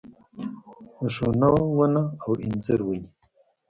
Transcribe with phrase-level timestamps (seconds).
[0.97, 3.09] د ښونه ونه او انځر ونې